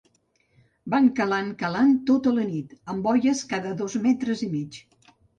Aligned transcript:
Van 0.93 1.09
calant 1.17 1.49
calant, 1.59 1.91
tota 2.07 2.33
la 2.37 2.45
nit, 2.47 2.73
amb 2.93 3.05
boies 3.09 3.43
cada 3.51 3.75
dos 3.83 3.99
metres 4.07 4.41
i 4.49 4.49
mig. 4.55 4.81